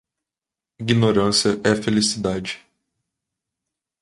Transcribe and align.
Ignorância 0.79 1.59
é 1.63 1.75
felicidade. 1.75 2.65